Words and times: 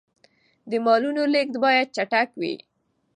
د 0.69 0.71
مالونو 0.85 1.23
لېږد 1.33 1.55
باید 1.65 1.87
چټک 1.95 2.29
وي. 2.39 2.55